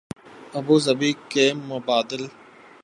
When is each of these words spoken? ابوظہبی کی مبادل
ابوظہبی 0.53 1.11
کی 1.29 1.45
مبادل 1.67 2.23